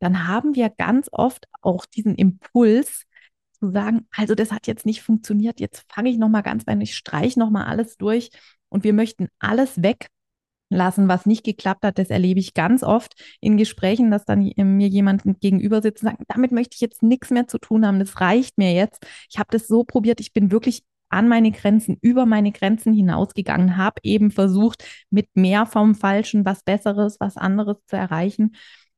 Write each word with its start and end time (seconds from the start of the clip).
dann 0.00 0.26
haben 0.26 0.54
wir 0.56 0.70
ganz 0.70 1.08
oft 1.12 1.46
auch 1.62 1.86
diesen 1.86 2.14
Impuls 2.16 3.04
zu 3.52 3.70
sagen, 3.70 4.06
also 4.10 4.34
das 4.34 4.50
hat 4.52 4.66
jetzt 4.66 4.86
nicht 4.86 5.02
funktioniert, 5.02 5.60
jetzt 5.60 5.84
fange 5.92 6.10
ich 6.10 6.18
nochmal 6.18 6.42
ganz 6.42 6.66
rein, 6.66 6.80
ich 6.80 6.96
streiche 6.96 7.38
nochmal 7.38 7.66
alles 7.66 7.96
durch 7.96 8.30
und 8.70 8.84
wir 8.84 8.94
möchten 8.94 9.28
alles 9.38 9.82
weglassen, 9.82 11.08
was 11.08 11.26
nicht 11.26 11.44
geklappt 11.44 11.84
hat. 11.84 11.98
Das 11.98 12.08
erlebe 12.08 12.40
ich 12.40 12.54
ganz 12.54 12.82
oft 12.82 13.12
in 13.40 13.56
Gesprächen, 13.58 14.10
dass 14.10 14.24
dann 14.24 14.50
mir 14.56 14.88
jemand 14.88 15.22
gegenüber 15.40 15.82
sitzt 15.82 16.02
und 16.02 16.10
sagt, 16.10 16.22
damit 16.28 16.52
möchte 16.52 16.74
ich 16.74 16.80
jetzt 16.80 17.02
nichts 17.02 17.30
mehr 17.30 17.46
zu 17.46 17.58
tun 17.58 17.86
haben, 17.86 17.98
das 17.98 18.20
reicht 18.20 18.56
mir 18.56 18.72
jetzt. 18.72 19.06
Ich 19.30 19.38
habe 19.38 19.48
das 19.50 19.68
so 19.68 19.84
probiert, 19.84 20.20
ich 20.20 20.32
bin 20.32 20.50
wirklich 20.50 20.82
an 21.10 21.28
meine 21.28 21.50
Grenzen, 21.50 21.98
über 22.00 22.24
meine 22.24 22.52
Grenzen 22.52 22.94
hinausgegangen, 22.94 23.76
habe 23.76 24.00
eben 24.04 24.30
versucht, 24.30 24.84
mit 25.10 25.28
mehr 25.34 25.66
vom 25.66 25.96
Falschen 25.96 26.44
was 26.44 26.62
Besseres, 26.62 27.18
was 27.18 27.36
anderes 27.36 27.76
zu 27.86 27.96
erreichen. 27.96 28.54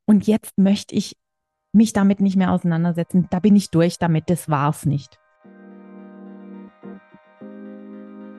Und 0.07 0.27
jetzt 0.27 0.59
möchte 0.59 0.95
ich 0.95 1.17
mich 1.73 1.93
damit 1.93 2.21
nicht 2.21 2.37
mehr 2.37 2.53
auseinandersetzen. 2.53 3.29
Da 3.31 3.41
bin 3.41 3.57
ich 3.57 3.71
durch 3.71 3.99
damit, 3.99 4.29
das 4.29 4.49
war's 4.49 4.85
nicht. 4.85 5.19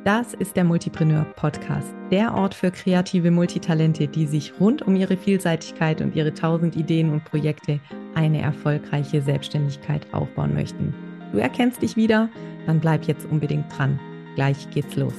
Das 0.03 0.33
ist 0.33 0.57
der 0.57 0.65
Multipreneur 0.65 1.23
Podcast, 1.37 1.95
der 2.11 2.33
Ort 2.35 2.53
für 2.53 2.71
kreative 2.71 3.31
Multitalente, 3.31 4.09
die 4.09 4.25
sich 4.25 4.59
rund 4.59 4.81
um 4.81 4.97
ihre 4.97 5.15
Vielseitigkeit 5.15 6.01
und 6.01 6.13
ihre 6.13 6.33
tausend 6.33 6.75
Ideen 6.75 7.09
und 7.09 7.23
Projekte 7.23 7.79
eine 8.13 8.41
erfolgreiche 8.41 9.21
Selbstständigkeit 9.21 10.13
aufbauen 10.13 10.53
möchten. 10.53 10.93
Du 11.31 11.37
erkennst 11.37 11.81
dich 11.81 11.95
wieder? 11.95 12.29
Dann 12.65 12.81
bleib 12.81 13.05
jetzt 13.05 13.25
unbedingt 13.25 13.65
dran. 13.77 13.97
Gleich 14.35 14.69
geht's 14.71 14.97
los. 14.97 15.15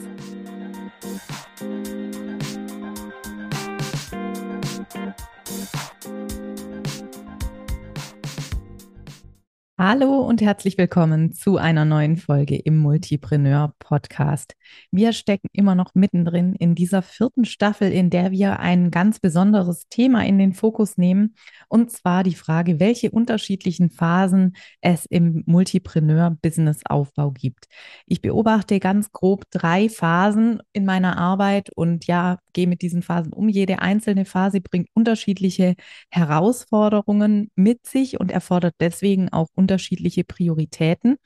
Hallo 9.76 10.20
und 10.20 10.40
herzlich 10.40 10.78
willkommen 10.78 11.32
zu 11.32 11.56
einer 11.56 11.84
neuen 11.84 12.16
Folge 12.16 12.54
im 12.54 12.78
Multipreneur 12.78 13.74
Podcast. 13.80 14.54
Wir 14.90 15.12
stecken 15.12 15.48
immer 15.52 15.74
noch 15.74 15.94
mittendrin 15.94 16.54
in 16.54 16.74
dieser 16.74 17.02
vierten 17.02 17.44
Staffel, 17.44 17.92
in 17.92 18.10
der 18.10 18.30
wir 18.30 18.60
ein 18.60 18.90
ganz 18.90 19.20
besonderes 19.20 19.88
Thema 19.88 20.24
in 20.24 20.38
den 20.38 20.52
Fokus 20.52 20.96
nehmen, 20.96 21.34
und 21.68 21.90
zwar 21.90 22.22
die 22.22 22.34
Frage, 22.34 22.80
welche 22.80 23.10
unterschiedlichen 23.10 23.90
Phasen 23.90 24.56
es 24.80 25.06
im 25.06 25.42
Multipreneur-Business-Aufbau 25.46 27.30
gibt. 27.32 27.66
Ich 28.06 28.20
beobachte 28.20 28.80
ganz 28.80 29.12
grob 29.12 29.44
drei 29.50 29.88
Phasen 29.88 30.60
in 30.72 30.84
meiner 30.84 31.18
Arbeit 31.18 31.70
und 31.74 32.06
ja, 32.06 32.38
gehe 32.52 32.66
mit 32.66 32.82
diesen 32.82 33.02
Phasen 33.02 33.32
um. 33.32 33.48
Jede 33.48 33.80
einzelne 33.80 34.24
Phase 34.24 34.60
bringt 34.60 34.88
unterschiedliche 34.94 35.74
Herausforderungen 36.10 37.50
mit 37.54 37.86
sich 37.86 38.18
und 38.20 38.30
erfordert 38.30 38.74
deswegen 38.80 39.32
auch 39.32 39.48
unterschiedliche 39.54 40.24
Prioritäten. 40.24 41.16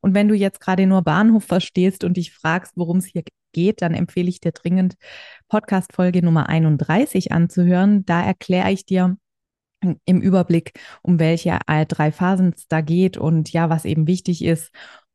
Und 0.00 0.14
wenn 0.14 0.28
du 0.28 0.34
jetzt 0.34 0.60
gerade 0.60 0.86
nur 0.86 1.02
Bahnhof 1.02 1.44
verstehst 1.44 2.04
und 2.04 2.16
dich 2.16 2.32
fragst, 2.32 2.72
worum 2.76 2.98
es 2.98 3.06
hier 3.06 3.22
geht, 3.52 3.82
dann 3.82 3.94
empfehle 3.94 4.28
ich 4.28 4.40
dir 4.40 4.52
dringend 4.52 4.94
Podcast 5.48 5.92
Folge 5.92 6.22
Nummer 6.22 6.48
31 6.48 7.32
anzuhören. 7.32 8.04
Da 8.04 8.22
erkläre 8.22 8.70
ich 8.70 8.84
dir 8.84 9.16
im 10.04 10.20
Überblick, 10.20 10.72
um 11.02 11.18
welche 11.18 11.58
drei 11.66 12.12
Phasen 12.12 12.52
es 12.54 12.66
da 12.68 12.80
geht 12.80 13.16
und 13.16 13.52
ja, 13.52 13.70
was 13.70 13.84
eben 13.84 14.06
wichtig 14.06 14.44
ist, 14.44 14.72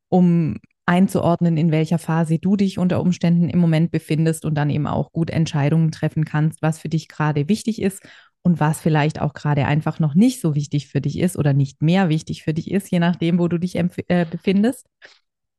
um 0.10 0.58
einzuordnen, 0.86 1.58
in 1.58 1.72
welcher 1.72 1.98
Phase 1.98 2.40
du 2.40 2.56
dich 2.56 2.78
unter 2.78 3.02
Umständen 3.02 3.50
im 3.50 3.60
Moment 3.60 3.92
befindest 3.92 4.46
und 4.46 4.56
dann 4.56 4.70
eben 4.70 4.88
auch 4.88 5.12
gut 5.12 5.30
Entscheidungen 5.30 5.92
treffen 5.92 6.26
kannst, 6.26 6.62
was 6.62 6.80
für 6.80 6.90
dich 6.90 7.08
gerade 7.08 7.48
wichtig 7.48 7.82
ist 7.82 8.02
und 8.44 8.60
was 8.60 8.82
vielleicht 8.82 9.22
auch 9.22 9.34
gerade 9.34 9.66
einfach 9.66 10.00
noch 10.00 10.16
nicht 10.16 10.42
so 10.42 10.54
wichtig 10.54 10.88
für 10.88 11.02
dich 11.02 11.18
ist 11.18 11.38
oder 11.38 11.54
nicht 11.54 11.82
mehr 11.82 12.10
wichtig 12.10 12.44
für 12.44 12.54
dich 12.54 12.70
ist, 12.70 12.92
je 12.92 13.00
nachdem, 13.00 13.40
wo 13.40 13.48
du 13.48 13.58
dich 13.58 13.76
äh, 13.76 14.26
befindest. 14.30 14.86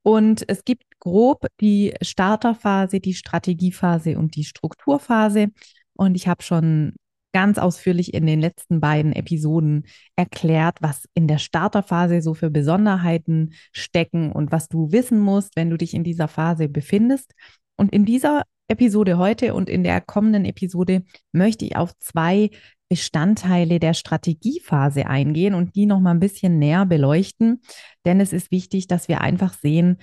Und 0.02 0.44
es 0.48 0.64
gibt 0.64 0.84
grob 1.00 1.46
die 1.60 1.94
Starterphase, 2.02 3.00
die 3.00 3.14
Strategiephase 3.14 4.18
und 4.18 4.36
die 4.36 4.44
Strukturphase. 4.44 5.48
Und 5.94 6.14
ich 6.14 6.28
habe 6.28 6.42
schon 6.42 6.92
ganz 7.32 7.58
ausführlich 7.58 8.12
in 8.12 8.26
den 8.26 8.40
letzten 8.40 8.80
beiden 8.80 9.12
Episoden 9.12 9.86
erklärt, 10.14 10.76
was 10.80 11.08
in 11.14 11.26
der 11.26 11.38
Starterphase 11.38 12.20
so 12.20 12.34
für 12.34 12.50
Besonderheiten 12.50 13.54
stecken 13.72 14.30
und 14.30 14.52
was 14.52 14.68
du 14.68 14.92
wissen 14.92 15.18
musst, 15.18 15.56
wenn 15.56 15.70
du 15.70 15.78
dich 15.78 15.94
in 15.94 16.04
dieser 16.04 16.28
Phase 16.28 16.68
befindest. 16.68 17.32
Und 17.76 17.92
in 17.92 18.04
dieser 18.04 18.44
Episode 18.68 19.18
heute 19.18 19.54
und 19.54 19.68
in 19.68 19.84
der 19.84 20.00
kommenden 20.00 20.44
Episode 20.44 21.02
möchte 21.32 21.64
ich 21.64 21.76
auf 21.76 21.96
zwei 21.98 22.50
Bestandteile 22.88 23.80
der 23.80 23.94
Strategiephase 23.94 25.06
eingehen 25.06 25.54
und 25.54 25.74
die 25.74 25.86
noch 25.86 26.00
mal 26.00 26.10
ein 26.10 26.20
bisschen 26.20 26.58
näher 26.58 26.86
beleuchten, 26.86 27.62
denn 28.04 28.20
es 28.20 28.32
ist 28.32 28.50
wichtig, 28.50 28.86
dass 28.86 29.08
wir 29.08 29.20
einfach 29.20 29.54
sehen, 29.54 29.98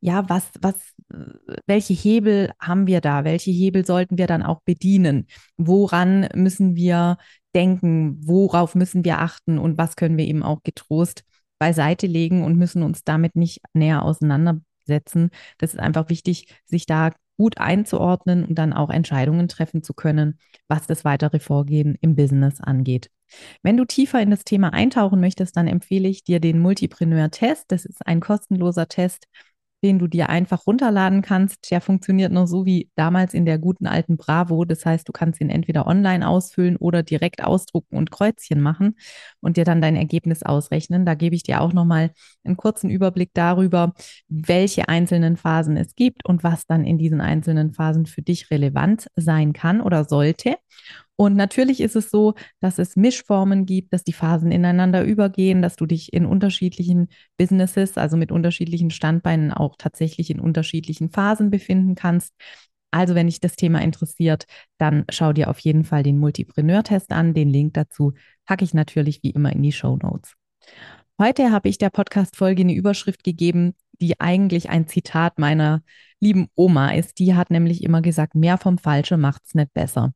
ja, 0.00 0.28
was, 0.28 0.50
was, 0.60 0.76
welche 1.66 1.94
Hebel 1.94 2.52
haben 2.60 2.86
wir 2.86 3.00
da? 3.00 3.24
Welche 3.24 3.50
Hebel 3.50 3.84
sollten 3.84 4.18
wir 4.18 4.26
dann 4.26 4.42
auch 4.42 4.60
bedienen? 4.62 5.26
Woran 5.56 6.28
müssen 6.34 6.76
wir 6.76 7.18
denken? 7.54 8.18
Worauf 8.24 8.74
müssen 8.74 9.04
wir 9.04 9.18
achten? 9.18 9.58
Und 9.58 9.78
was 9.78 9.96
können 9.96 10.16
wir 10.16 10.26
eben 10.26 10.42
auch 10.42 10.62
getrost 10.62 11.24
beiseite 11.58 12.06
legen 12.06 12.44
und 12.44 12.56
müssen 12.56 12.82
uns 12.82 13.02
damit 13.02 13.34
nicht 13.34 13.60
näher 13.72 14.02
auseinandersetzen? 14.02 15.30
Das 15.58 15.74
ist 15.74 15.80
einfach 15.80 16.08
wichtig, 16.10 16.54
sich 16.66 16.86
da 16.86 17.10
gut 17.38 17.56
einzuordnen 17.56 18.44
und 18.44 18.58
dann 18.58 18.74
auch 18.74 18.90
Entscheidungen 18.90 19.48
treffen 19.48 19.82
zu 19.82 19.94
können, 19.94 20.38
was 20.68 20.86
das 20.86 21.06
weitere 21.06 21.38
Vorgehen 21.38 21.96
im 22.02 22.16
Business 22.16 22.60
angeht. 22.60 23.10
Wenn 23.62 23.76
du 23.76 23.84
tiefer 23.84 24.20
in 24.20 24.30
das 24.30 24.44
Thema 24.44 24.72
eintauchen 24.72 25.20
möchtest, 25.20 25.56
dann 25.56 25.68
empfehle 25.68 26.08
ich 26.08 26.24
dir 26.24 26.40
den 26.40 26.58
Multipreneur-Test. 26.58 27.66
Das 27.68 27.84
ist 27.84 28.06
ein 28.06 28.20
kostenloser 28.20 28.88
Test, 28.88 29.28
den 29.82 29.98
du 29.98 30.06
dir 30.06 30.28
einfach 30.28 30.66
runterladen 30.66 31.22
kannst. 31.22 31.70
Der 31.70 31.80
funktioniert 31.80 32.32
noch 32.32 32.46
so 32.46 32.66
wie 32.66 32.90
damals 32.96 33.34
in 33.34 33.46
der 33.46 33.58
guten 33.58 33.86
alten 33.86 34.16
Bravo. 34.16 34.64
Das 34.64 34.84
heißt, 34.84 35.08
du 35.08 35.12
kannst 35.12 35.40
ihn 35.40 35.50
entweder 35.50 35.86
online 35.86 36.26
ausfüllen 36.28 36.76
oder 36.76 37.02
direkt 37.02 37.44
ausdrucken 37.44 37.96
und 37.96 38.10
Kreuzchen 38.10 38.60
machen 38.60 38.96
und 39.40 39.56
dir 39.56 39.64
dann 39.64 39.80
dein 39.80 39.96
Ergebnis 39.96 40.42
ausrechnen. 40.42 41.06
Da 41.06 41.14
gebe 41.14 41.36
ich 41.36 41.42
dir 41.42 41.60
auch 41.60 41.72
nochmal 41.72 42.10
einen 42.44 42.56
kurzen 42.56 42.90
Überblick 42.90 43.30
darüber, 43.34 43.92
welche 44.28 44.88
einzelnen 44.88 45.36
Phasen 45.36 45.76
es 45.76 45.94
gibt 45.94 46.24
und 46.26 46.42
was 46.42 46.66
dann 46.66 46.84
in 46.84 46.98
diesen 46.98 47.20
einzelnen 47.20 47.72
Phasen 47.72 48.06
für 48.06 48.22
dich 48.22 48.50
relevant 48.50 49.08
sein 49.16 49.52
kann 49.52 49.80
oder 49.80 50.04
sollte. 50.04 50.56
Und 51.20 51.34
natürlich 51.34 51.80
ist 51.80 51.96
es 51.96 52.10
so, 52.10 52.34
dass 52.60 52.78
es 52.78 52.94
Mischformen 52.94 53.66
gibt, 53.66 53.92
dass 53.92 54.04
die 54.04 54.12
Phasen 54.12 54.52
ineinander 54.52 55.02
übergehen, 55.02 55.62
dass 55.62 55.74
du 55.74 55.84
dich 55.84 56.12
in 56.12 56.24
unterschiedlichen 56.24 57.08
Businesses, 57.36 57.98
also 57.98 58.16
mit 58.16 58.30
unterschiedlichen 58.30 58.92
Standbeinen 58.92 59.52
auch 59.52 59.74
tatsächlich 59.76 60.30
in 60.30 60.38
unterschiedlichen 60.38 61.10
Phasen 61.10 61.50
befinden 61.50 61.96
kannst. 61.96 62.34
Also 62.92 63.16
wenn 63.16 63.26
dich 63.26 63.40
das 63.40 63.56
Thema 63.56 63.82
interessiert, 63.82 64.44
dann 64.78 65.06
schau 65.10 65.32
dir 65.32 65.50
auf 65.50 65.58
jeden 65.58 65.82
Fall 65.82 66.04
den 66.04 66.18
Multipreneur-Test 66.18 67.10
an. 67.10 67.34
Den 67.34 67.48
Link 67.48 67.74
dazu 67.74 68.12
packe 68.46 68.64
ich 68.64 68.72
natürlich 68.72 69.20
wie 69.24 69.30
immer 69.30 69.52
in 69.52 69.62
die 69.62 69.72
Show 69.72 69.98
Notes. 70.00 70.34
Heute 71.20 71.50
habe 71.50 71.68
ich 71.68 71.78
der 71.78 71.90
Podcast-Folge 71.90 72.62
eine 72.62 72.74
Überschrift 72.74 73.24
gegeben, 73.24 73.74
die 74.00 74.20
eigentlich 74.20 74.70
ein 74.70 74.86
Zitat 74.86 75.40
meiner 75.40 75.82
lieben 76.20 76.46
Oma 76.54 76.92
ist. 76.92 77.18
Die 77.18 77.34
hat 77.34 77.50
nämlich 77.50 77.82
immer 77.82 78.02
gesagt, 78.02 78.36
mehr 78.36 78.56
vom 78.56 78.78
Falschen 78.78 79.20
macht's 79.20 79.56
nicht 79.56 79.74
besser. 79.74 80.12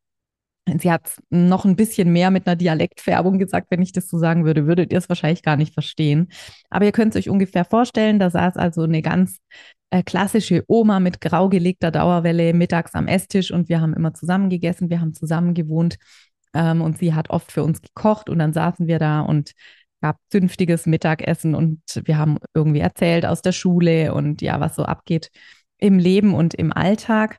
Sie 0.81 0.93
hat 0.93 1.17
noch 1.31 1.65
ein 1.65 1.75
bisschen 1.75 2.13
mehr 2.13 2.31
mit 2.31 2.47
einer 2.47 2.55
Dialektfärbung 2.55 3.39
gesagt, 3.39 3.67
wenn 3.71 3.83
ich 3.83 3.93
das 3.93 4.09
so 4.09 4.19
sagen 4.19 4.45
würde, 4.45 4.67
würdet 4.67 4.93
ihr 4.93 4.99
es 4.99 5.09
wahrscheinlich 5.09 5.43
gar 5.43 5.57
nicht 5.57 5.75
verstehen. 5.75 6.29
Aber 6.71 6.85
ihr 6.85 6.93
könnt 6.93 7.15
es 7.15 7.19
euch 7.19 7.29
ungefähr 7.31 7.65
vorstellen, 7.65 8.21
da 8.21 8.31
saß 8.31 8.57
also 8.57 8.83
eine 8.83 9.03
ganz 9.03 9.39
äh, 9.91 10.03
klassische 10.05 10.65
Oma 10.69 11.01
mit 11.01 11.21
grau 11.21 11.49
gelegter 11.49 11.91
Dauerwelle 11.91 12.55
mittags 12.55 12.95
am 12.95 13.09
Esstisch 13.09 13.51
und 13.51 13.69
wir 13.69 13.81
haben 13.81 13.93
immer 13.93 14.15
zusammen 14.15 14.51
gegessen, 14.51 14.89
wir 14.89 15.01
haben 15.01 15.15
zusammen 15.15 15.53
gewohnt 15.55 15.97
ähm, 16.55 16.81
und 16.81 16.97
sie 16.99 17.13
hat 17.13 17.31
oft 17.31 17.51
für 17.51 17.65
uns 17.65 17.83
gekocht 17.83 18.31
und 18.31 18.39
dann 18.39 18.53
saßen 18.53 18.87
wir 18.87 18.99
da 18.99 19.21
und 19.21 19.53
gab 20.01 20.19
zünftiges 20.31 20.87
Mittagessen 20.87 21.55
und 21.55 21.81
wir 22.05 22.19
haben 22.19 22.39
irgendwie 22.55 22.81
erzählt 22.81 23.27
aus 23.27 23.43
der 23.43 23.53
Schule 23.53 24.15
und 24.15 24.43
ja, 24.43 24.61
was 24.61 24.77
so 24.77 24.85
abgeht 24.85 25.31
im 25.79 25.99
Leben 25.99 26.35
und 26.35 26.55
im 26.55 26.73
Alltag. 26.73 27.39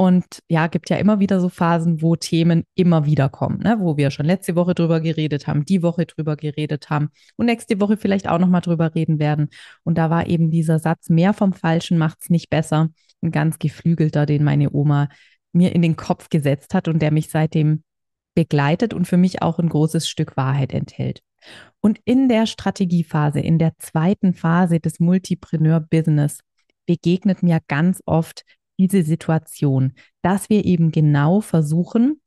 Und 0.00 0.44
ja, 0.48 0.68
gibt 0.68 0.90
ja 0.90 0.96
immer 0.96 1.18
wieder 1.18 1.40
so 1.40 1.48
Phasen, 1.48 2.02
wo 2.02 2.14
Themen 2.14 2.62
immer 2.76 3.04
wieder 3.04 3.28
kommen, 3.28 3.58
ne? 3.58 3.78
wo 3.80 3.96
wir 3.96 4.12
schon 4.12 4.26
letzte 4.26 4.54
Woche 4.54 4.72
drüber 4.76 5.00
geredet 5.00 5.48
haben, 5.48 5.64
die 5.64 5.82
Woche 5.82 6.06
drüber 6.06 6.36
geredet 6.36 6.88
haben 6.88 7.08
und 7.34 7.46
nächste 7.46 7.80
Woche 7.80 7.96
vielleicht 7.96 8.28
auch 8.28 8.38
nochmal 8.38 8.60
drüber 8.60 8.94
reden 8.94 9.18
werden. 9.18 9.48
Und 9.82 9.98
da 9.98 10.08
war 10.08 10.28
eben 10.28 10.52
dieser 10.52 10.78
Satz, 10.78 11.08
mehr 11.08 11.32
vom 11.32 11.52
Falschen 11.52 11.98
macht's 11.98 12.30
nicht 12.30 12.48
besser, 12.48 12.90
ein 13.22 13.32
ganz 13.32 13.58
geflügelter, 13.58 14.24
den 14.24 14.44
meine 14.44 14.72
Oma 14.72 15.08
mir 15.52 15.74
in 15.74 15.82
den 15.82 15.96
Kopf 15.96 16.28
gesetzt 16.28 16.74
hat 16.74 16.86
und 16.86 17.02
der 17.02 17.10
mich 17.10 17.28
seitdem 17.28 17.82
begleitet 18.36 18.94
und 18.94 19.08
für 19.08 19.16
mich 19.16 19.42
auch 19.42 19.58
ein 19.58 19.68
großes 19.68 20.08
Stück 20.08 20.36
Wahrheit 20.36 20.72
enthält. 20.72 21.22
Und 21.80 21.98
in 22.04 22.28
der 22.28 22.46
Strategiephase, 22.46 23.40
in 23.40 23.58
der 23.58 23.72
zweiten 23.78 24.32
Phase 24.32 24.78
des 24.78 25.00
Multipreneur-Business, 25.00 26.38
begegnet 26.86 27.42
mir 27.42 27.58
ganz 27.66 28.00
oft 28.06 28.44
diese 28.78 29.02
Situation, 29.02 29.92
dass 30.22 30.48
wir 30.48 30.64
eben 30.64 30.92
genau 30.92 31.40
versuchen, 31.40 32.20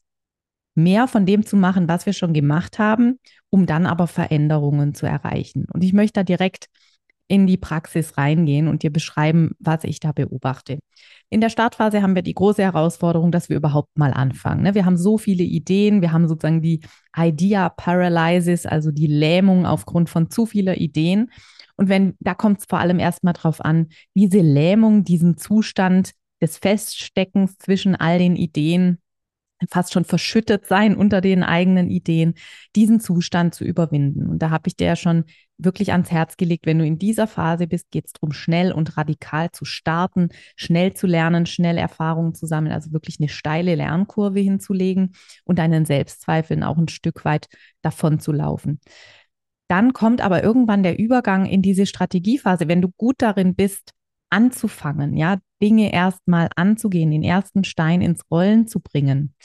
mehr 0.75 1.07
von 1.07 1.25
dem 1.25 1.45
zu 1.45 1.56
machen, 1.56 1.88
was 1.88 2.06
wir 2.06 2.13
schon 2.13 2.33
gemacht 2.33 2.80
haben, 2.80 3.19
um 3.50 3.65
dann 3.65 3.86
aber 3.86 4.07
Veränderungen 4.07 4.94
zu 4.94 5.06
erreichen. 5.06 5.65
Und 5.71 5.83
ich 5.83 5.94
möchte 5.94 6.21
da 6.21 6.24
direkt 6.24 6.68
in 7.27 7.48
die 7.48 7.57
Praxis 7.57 8.18
reingehen 8.18 8.68
und 8.68 8.83
dir 8.83 8.92
beschreiben, 8.92 9.51
was 9.57 9.86
ich 9.86 10.01
da 10.01 10.12
beobachte. 10.12 10.80
In 11.30 11.39
der 11.39 11.48
Startphase 11.48 12.01
haben 12.01 12.13
wir 12.13 12.24
die 12.24 12.33
große 12.33 12.62
Herausforderung, 12.62 13.31
dass 13.31 13.48
wir 13.48 13.56
überhaupt 13.56 13.98
mal 13.98 14.12
anfangen. 14.12 14.63
Ne? 14.63 14.75
Wir 14.75 14.83
haben 14.83 14.98
so 14.98 15.18
viele 15.18 15.44
Ideen, 15.44 16.01
wir 16.01 16.12
haben 16.12 16.27
sozusagen 16.27 16.62
die 16.62 16.81
Idea 17.18 17.69
Paralysis, 17.69 18.65
also 18.65 18.92
die 18.92 19.07
Lähmung 19.07 19.65
aufgrund 19.65 20.09
von 20.09 20.30
zu 20.30 20.45
vieler 20.45 20.75
Ideen. 20.75 21.31
Und 21.77 21.88
wenn, 21.88 22.15
da 22.19 22.33
kommt 22.33 22.59
es 22.59 22.65
vor 22.65 22.80
allem 22.80 23.00
erstmal 23.00 23.33
drauf 23.33 23.62
an, 23.62 23.88
diese 24.13 24.42
Lähmung, 24.42 25.06
diesen 25.06 25.38
Zustand 25.38 26.12
des 26.41 26.57
Feststeckens 26.57 27.57
zwischen 27.57 27.95
all 27.95 28.19
den 28.19 28.35
Ideen 28.35 28.99
fast 29.69 29.93
schon 29.93 30.05
verschüttet 30.05 30.65
sein 30.65 30.95
unter 30.95 31.21
den 31.21 31.43
eigenen 31.43 31.89
Ideen, 31.89 32.33
diesen 32.75 32.99
Zustand 32.99 33.53
zu 33.53 33.63
überwinden. 33.63 34.27
Und 34.27 34.39
da 34.39 34.49
habe 34.49 34.67
ich 34.67 34.75
dir 34.75 34.88
ja 34.88 34.95
schon 34.95 35.25
wirklich 35.57 35.91
ans 35.91 36.09
Herz 36.09 36.38
gelegt, 36.38 36.65
wenn 36.65 36.79
du 36.79 36.85
in 36.85 36.97
dieser 36.97 37.27
Phase 37.27 37.67
bist, 37.67 37.91
geht 37.91 38.07
es 38.07 38.13
darum, 38.13 38.33
schnell 38.33 38.71
und 38.71 38.97
radikal 38.97 39.51
zu 39.51 39.65
starten, 39.65 40.29
schnell 40.55 40.93
zu 40.93 41.05
lernen, 41.05 41.45
schnell 41.45 41.77
Erfahrungen 41.77 42.33
zu 42.33 42.47
sammeln, 42.47 42.73
also 42.73 42.91
wirklich 42.91 43.19
eine 43.19 43.29
steile 43.29 43.75
Lernkurve 43.75 44.39
hinzulegen 44.39 45.13
und 45.45 45.59
deinen 45.59 45.85
Selbstzweifeln 45.85 46.63
auch 46.63 46.77
ein 46.77 46.88
Stück 46.88 47.23
weit 47.25 47.47
davon 47.83 48.19
zu 48.19 48.31
laufen. 48.31 48.79
Dann 49.67 49.93
kommt 49.93 50.21
aber 50.21 50.43
irgendwann 50.43 50.83
der 50.83 50.97
Übergang 50.99 51.45
in 51.45 51.61
diese 51.61 51.85
Strategiephase, 51.85 52.67
wenn 52.67 52.81
du 52.81 52.89
gut 52.89 53.15
darin 53.19 53.55
bist, 53.55 53.91
anzufangen, 54.29 55.15
ja, 55.15 55.38
Dinge 55.61 55.93
erstmal 55.93 56.49
anzugehen, 56.55 57.11
den 57.11 57.23
ersten 57.23 57.63
Stein 57.63 58.01
ins 58.01 58.21
Rollen 58.31 58.67
zu 58.67 58.79
bringen, 58.79 59.35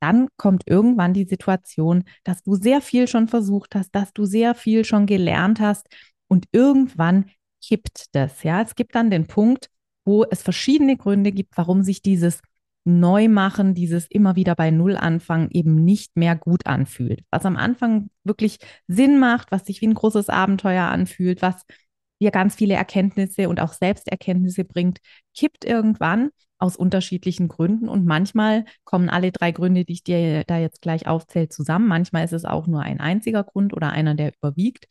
dann 0.00 0.28
kommt 0.36 0.64
irgendwann 0.66 1.14
die 1.14 1.24
Situation, 1.24 2.04
dass 2.24 2.42
du 2.42 2.56
sehr 2.56 2.80
viel 2.82 3.08
schon 3.08 3.28
versucht 3.28 3.74
hast, 3.74 3.94
dass 3.94 4.12
du 4.12 4.26
sehr 4.26 4.54
viel 4.54 4.84
schon 4.84 5.06
gelernt 5.06 5.60
hast 5.60 5.86
und 6.28 6.46
irgendwann 6.52 7.30
kippt 7.66 8.14
das, 8.14 8.42
ja. 8.42 8.60
Es 8.60 8.74
gibt 8.74 8.94
dann 8.94 9.10
den 9.10 9.26
Punkt, 9.26 9.68
wo 10.04 10.24
es 10.24 10.42
verschiedene 10.42 10.96
Gründe 10.96 11.32
gibt, 11.32 11.56
warum 11.56 11.82
sich 11.82 12.02
dieses 12.02 12.40
Neumachen, 12.84 13.72
dieses 13.72 14.06
immer 14.10 14.36
wieder 14.36 14.54
bei 14.54 14.70
Null 14.70 14.96
anfangen 14.96 15.48
eben 15.50 15.76
nicht 15.84 16.16
mehr 16.16 16.36
gut 16.36 16.66
anfühlt. 16.66 17.24
Was 17.30 17.46
am 17.46 17.56
Anfang 17.56 18.10
wirklich 18.24 18.58
Sinn 18.86 19.18
macht, 19.18 19.50
was 19.50 19.64
sich 19.64 19.80
wie 19.80 19.86
ein 19.86 19.94
großes 19.94 20.28
Abenteuer 20.28 20.84
anfühlt, 20.84 21.40
was 21.40 21.64
dir 22.20 22.30
ganz 22.30 22.54
viele 22.54 22.74
Erkenntnisse 22.74 23.48
und 23.48 23.60
auch 23.60 23.72
Selbsterkenntnisse 23.72 24.64
bringt, 24.64 24.98
kippt 25.34 25.64
irgendwann 25.64 26.30
aus 26.58 26.76
unterschiedlichen 26.76 27.48
Gründen. 27.48 27.88
Und 27.88 28.06
manchmal 28.06 28.64
kommen 28.84 29.08
alle 29.08 29.32
drei 29.32 29.52
Gründe, 29.52 29.84
die 29.84 29.94
ich 29.94 30.04
dir 30.04 30.44
da 30.44 30.58
jetzt 30.58 30.82
gleich 30.82 31.06
aufzähle, 31.06 31.48
zusammen. 31.48 31.88
Manchmal 31.88 32.24
ist 32.24 32.32
es 32.32 32.44
auch 32.44 32.66
nur 32.66 32.80
ein 32.80 33.00
einziger 33.00 33.44
Grund 33.44 33.74
oder 33.74 33.90
einer, 33.90 34.14
der 34.14 34.32
überwiegt. 34.34 34.86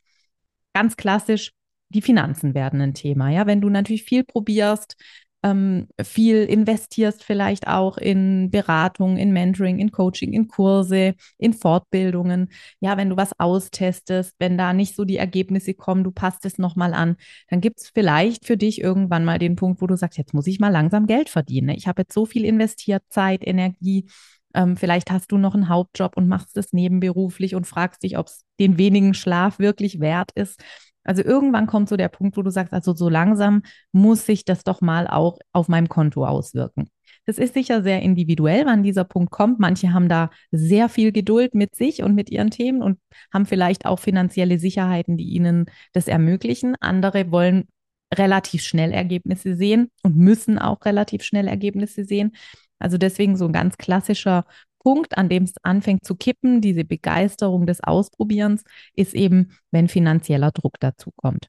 Ganz 0.74 0.98
klassisch, 0.98 1.52
die 1.90 2.02
Finanzen 2.02 2.54
werden 2.54 2.82
ein 2.82 2.94
Thema. 2.94 3.30
Ja, 3.30 3.46
wenn 3.48 3.62
du 3.62 3.70
natürlich 3.70 4.04
viel 4.04 4.24
probierst, 4.24 4.96
ähm, 5.44 5.88
viel 6.02 6.46
investierst 6.46 7.24
vielleicht 7.24 7.68
auch 7.68 7.98
in 7.98 8.50
Beratung, 8.50 9.18
in 9.18 9.34
Mentoring, 9.34 9.80
in 9.80 9.92
Coaching, 9.92 10.32
in 10.32 10.48
Kurse, 10.48 11.16
in 11.38 11.54
Fortbildungen. 11.54 12.50
Ja, 12.80 12.96
wenn 12.98 13.10
du 13.10 13.18
was 13.18 13.38
austestest, 13.38 14.36
wenn 14.40 14.58
da 14.58 14.72
nicht 14.74 14.96
so 14.96 15.04
die 15.04 15.18
Ergebnisse 15.18 15.74
kommen, 15.74 16.04
du 16.04 16.12
passt 16.12 16.46
es 16.46 16.58
nochmal 16.58 16.94
an, 16.94 17.18
dann 17.50 17.60
gibt 17.60 17.82
es 17.82 17.90
vielleicht 17.94 18.46
für 18.46 18.58
dich 18.58 18.82
irgendwann 18.82 19.26
mal 19.26 19.38
den 19.38 19.58
Punkt, 19.58 19.82
wo 19.82 19.88
du 19.88 19.98
sagst, 19.98 20.18
jetzt 20.18 20.34
muss 20.34 20.48
ich 20.48 20.60
mal 20.60 20.70
langsam 20.70 21.08
Geld 21.08 21.30
verdienen. 21.30 21.70
Ich 21.70 21.88
habe 21.88 22.04
jetzt 22.04 22.14
so 22.14 22.26
viel 22.26 22.46
investiert, 22.46 23.04
Zeit, 23.10 23.46
Energie. 23.46 24.08
Ähm, 24.56 24.78
vielleicht 24.78 25.12
hast 25.12 25.32
du 25.32 25.38
noch 25.38 25.56
einen 25.56 25.68
Hauptjob 25.68 26.16
und 26.16 26.28
machst 26.28 26.56
es 26.58 26.72
nebenberuflich 26.72 27.56
und 27.56 27.68
fragst 27.68 28.04
dich, 28.04 28.18
ob 28.18 28.28
es 28.28 28.46
den 28.60 28.78
wenigen 28.78 29.14
Schlaf 29.14 29.60
wirklich 29.60 30.00
wert 30.00 30.32
ist. 30.36 30.64
Also 31.04 31.24
irgendwann 31.24 31.68
kommt 31.68 31.90
so 31.90 31.98
der 31.98 32.08
Punkt, 32.10 32.38
wo 32.38 32.42
du 32.42 32.50
sagst, 32.50 32.74
also 32.74 32.94
so 32.94 33.10
langsam 33.10 33.64
muss 33.92 34.26
sich 34.26 34.46
das 34.46 34.64
doch 34.64 34.82
mal 34.82 35.08
auch 35.08 35.38
auf 35.52 35.68
meinem 35.68 35.90
Konto 35.90 36.26
auswirken. 36.26 36.90
Das 37.26 37.38
ist 37.38 37.54
sicher 37.54 37.84
sehr 37.84 38.02
individuell, 38.02 38.66
wann 38.66 38.84
dieser 38.84 39.06
Punkt 39.06 39.32
kommt. 39.32 39.60
Manche 39.60 39.94
haben 39.94 40.10
da 40.10 40.30
sehr 40.52 40.90
viel 40.90 41.12
Geduld 41.12 41.56
mit 41.56 41.76
sich 41.76 42.04
und 42.04 42.16
mit 42.16 42.30
ihren 42.30 42.50
Themen 42.50 42.82
und 42.82 43.00
haben 43.34 43.46
vielleicht 43.46 43.86
auch 43.86 44.00
finanzielle 44.00 44.60
Sicherheiten, 44.60 45.18
die 45.18 45.30
ihnen 45.30 45.66
das 45.94 46.08
ermöglichen. 46.08 46.76
Andere 46.82 47.32
wollen 47.32 47.68
relativ 48.14 48.62
schnell 48.62 48.92
Ergebnisse 48.92 49.56
sehen 49.56 49.90
und 50.04 50.18
müssen 50.18 50.60
auch 50.60 50.86
relativ 50.86 51.24
schnell 51.24 51.48
Ergebnisse 51.48 52.04
sehen. 52.04 52.36
Also 52.80 52.98
deswegen 52.98 53.38
so 53.38 53.46
ein 53.46 53.54
ganz 53.54 53.78
klassischer 53.78 54.46
Punkt, 54.84 55.18
an 55.18 55.30
dem 55.30 55.44
es 55.44 55.54
anfängt 55.64 56.06
zu 56.06 56.16
kippen, 56.16 56.62
diese 56.62 56.84
Begeisterung 56.84 57.66
des 57.66 57.82
Ausprobierens, 57.84 58.64
ist 58.96 59.14
eben, 59.16 59.54
wenn 59.72 59.88
finanzieller 59.88 60.52
Druck 60.52 60.76
dazu 60.80 61.12
kommt. 61.16 61.48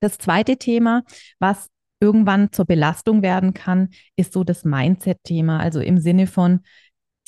Das 0.00 0.18
zweite 0.18 0.56
Thema, 0.56 1.02
was 1.38 1.68
irgendwann 2.00 2.52
zur 2.52 2.64
Belastung 2.64 3.22
werden 3.22 3.54
kann, 3.54 3.90
ist 4.16 4.32
so 4.32 4.44
das 4.44 4.64
Mindset-Thema, 4.64 5.60
also 5.60 5.80
im 5.80 5.98
Sinne 5.98 6.26
von, 6.26 6.60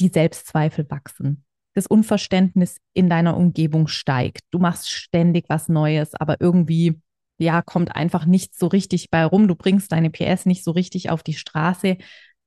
die 0.01 0.09
Selbstzweifel 0.09 0.91
wachsen. 0.91 1.45
Das 1.75 1.87
Unverständnis 1.87 2.79
in 2.93 3.09
deiner 3.09 3.37
Umgebung 3.37 3.87
steigt. 3.89 4.41
Du 4.51 4.59
machst 4.59 4.91
ständig 4.91 5.47
was 5.49 5.69
Neues, 5.69 6.15
aber 6.15 6.41
irgendwie, 6.41 7.01
ja, 7.39 7.63
kommt 7.63 7.95
einfach 7.95 8.27
nichts 8.27 8.59
so 8.59 8.67
richtig 8.67 9.11
bei 9.11 9.25
rum. 9.25 9.49
Du 9.49 9.55
bringst 9.55 9.93
deine 9.93 10.11
PS 10.11 10.47
nicht 10.47 10.65
so 10.65 10.71
richtig 10.73 11.11
auf 11.11 11.23
die 11.23 11.35
Straße. 11.35 11.99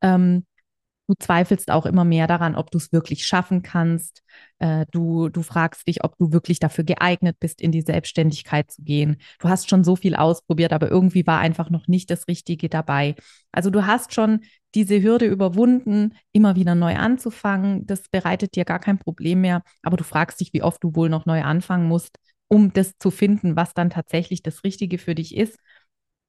Ähm, 0.01 0.45
Du 1.07 1.13
zweifelst 1.19 1.69
auch 1.69 1.85
immer 1.85 2.03
mehr 2.03 2.25
daran, 2.25 2.55
ob 2.55 2.71
du 2.71 2.79
es 2.79 2.91
wirklich 2.91 3.27
schaffen 3.27 3.61
kannst. 3.61 4.23
Äh, 4.57 4.87
du, 4.89 5.29
du 5.29 5.43
fragst 5.43 5.87
dich, 5.87 6.03
ob 6.03 6.17
du 6.17 6.31
wirklich 6.31 6.57
dafür 6.59 6.83
geeignet 6.83 7.37
bist, 7.39 7.61
in 7.61 7.71
die 7.71 7.81
Selbstständigkeit 7.81 8.71
zu 8.71 8.81
gehen. 8.81 9.17
Du 9.39 9.47
hast 9.47 9.69
schon 9.69 9.83
so 9.83 9.95
viel 9.95 10.15
ausprobiert, 10.15 10.73
aber 10.73 10.89
irgendwie 10.89 11.27
war 11.27 11.39
einfach 11.39 11.69
noch 11.69 11.87
nicht 11.87 12.09
das 12.09 12.27
Richtige 12.27 12.69
dabei. 12.69 13.15
Also 13.51 13.69
du 13.69 13.85
hast 13.85 14.15
schon 14.15 14.39
diese 14.73 15.01
Hürde 15.01 15.25
überwunden, 15.27 16.15
immer 16.31 16.55
wieder 16.55 16.73
neu 16.73 16.95
anzufangen. 16.95 17.85
Das 17.85 18.09
bereitet 18.09 18.55
dir 18.55 18.65
gar 18.65 18.79
kein 18.79 18.97
Problem 18.97 19.41
mehr. 19.41 19.61
Aber 19.83 19.97
du 19.97 20.03
fragst 20.03 20.39
dich, 20.39 20.53
wie 20.53 20.63
oft 20.63 20.83
du 20.83 20.95
wohl 20.95 21.09
noch 21.09 21.27
neu 21.27 21.43
anfangen 21.43 21.87
musst, 21.87 22.17
um 22.47 22.73
das 22.73 22.97
zu 22.97 23.11
finden, 23.11 23.55
was 23.55 23.73
dann 23.75 23.91
tatsächlich 23.91 24.41
das 24.41 24.63
Richtige 24.63 24.97
für 24.97 25.13
dich 25.13 25.35
ist. 25.37 25.59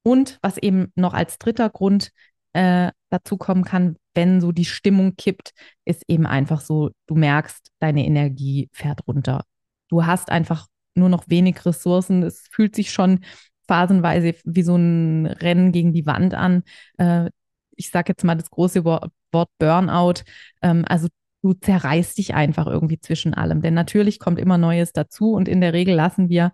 Und 0.03 0.37
was 0.41 0.57
eben 0.57 0.91
noch 0.95 1.13
als 1.13 1.37
dritter 1.37 1.69
Grund 1.69 2.11
äh, 2.53 2.91
dazu 3.09 3.37
kommen 3.37 3.63
kann, 3.63 3.95
wenn 4.13 4.41
so 4.41 4.51
die 4.51 4.65
Stimmung 4.65 5.15
kippt, 5.15 5.51
ist 5.85 6.03
eben 6.07 6.25
einfach 6.25 6.61
so, 6.61 6.91
du 7.07 7.15
merkst, 7.15 7.71
deine 7.79 8.05
Energie 8.05 8.69
fährt 8.73 9.07
runter. 9.07 9.43
Du 9.89 10.05
hast 10.05 10.29
einfach 10.29 10.67
nur 10.95 11.09
noch 11.09 11.25
wenig 11.27 11.65
Ressourcen. 11.65 12.23
Es 12.23 12.47
fühlt 12.51 12.75
sich 12.75 12.91
schon 12.91 13.19
phasenweise 13.67 14.33
wie 14.45 14.63
so 14.63 14.75
ein 14.75 15.27
Rennen 15.27 15.71
gegen 15.71 15.93
die 15.93 16.05
Wand 16.05 16.33
an. 16.33 16.63
Äh, 16.97 17.29
ich 17.75 17.91
sage 17.91 18.09
jetzt 18.09 18.23
mal 18.23 18.35
das 18.35 18.49
große 18.49 18.83
Wort, 18.83 19.11
Burnout. 19.59 20.23
Ähm, 20.61 20.83
also 20.87 21.07
du 21.43 21.53
zerreißt 21.53 22.17
dich 22.17 22.33
einfach 22.33 22.67
irgendwie 22.67 22.99
zwischen 22.99 23.33
allem. 23.33 23.61
Denn 23.61 23.73
natürlich 23.73 24.19
kommt 24.19 24.39
immer 24.39 24.57
Neues 24.57 24.93
dazu 24.93 25.33
und 25.33 25.47
in 25.47 25.61
der 25.61 25.73
Regel 25.73 25.95
lassen 25.95 26.29
wir 26.29 26.51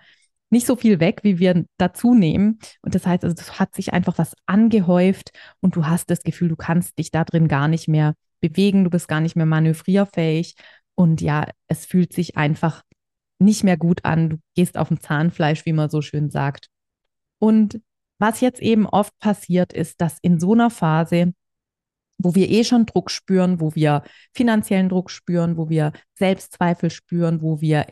nicht 0.53 0.65
so 0.65 0.77
viel 0.77 1.01
weg, 1.01 1.19
wie 1.23 1.39
wir 1.39 1.65
dazu 1.77 2.13
nehmen. 2.13 2.59
Und 2.81 2.95
das 2.95 3.05
heißt, 3.05 3.23
also, 3.25 3.35
das 3.35 3.59
hat 3.59 3.75
sich 3.75 3.91
einfach 3.91 4.17
was 4.17 4.33
angehäuft 4.45 5.31
und 5.59 5.75
du 5.75 5.85
hast 5.85 6.09
das 6.09 6.23
Gefühl, 6.23 6.47
du 6.47 6.55
kannst 6.55 6.97
dich 6.97 7.11
da 7.11 7.25
drin 7.25 7.49
gar 7.49 7.67
nicht 7.67 7.89
mehr 7.89 8.13
bewegen, 8.39 8.85
du 8.85 8.89
bist 8.89 9.07
gar 9.07 9.19
nicht 9.19 9.35
mehr 9.35 9.45
manövrierfähig. 9.45 10.55
Und 10.95 11.21
ja, 11.21 11.47
es 11.67 11.85
fühlt 11.85 12.13
sich 12.13 12.37
einfach 12.37 12.83
nicht 13.39 13.63
mehr 13.63 13.77
gut 13.77 14.05
an. 14.05 14.29
Du 14.29 14.37
gehst 14.55 14.77
auf 14.77 14.87
dem 14.87 15.01
Zahnfleisch, 15.01 15.65
wie 15.65 15.73
man 15.73 15.89
so 15.89 16.01
schön 16.01 16.29
sagt. 16.29 16.67
Und 17.39 17.81
was 18.19 18.39
jetzt 18.39 18.61
eben 18.61 18.85
oft 18.85 19.17
passiert, 19.19 19.73
ist, 19.73 19.99
dass 19.99 20.17
in 20.21 20.39
so 20.39 20.53
einer 20.53 20.69
Phase 20.69 21.33
wo 22.17 22.35
wir 22.35 22.49
eh 22.49 22.63
schon 22.63 22.85
Druck 22.85 23.11
spüren, 23.11 23.59
wo 23.59 23.75
wir 23.75 24.03
finanziellen 24.33 24.89
Druck 24.89 25.11
spüren, 25.11 25.57
wo 25.57 25.69
wir 25.69 25.91
Selbstzweifel 26.17 26.89
spüren, 26.89 27.41
wo 27.41 27.61
wir 27.61 27.85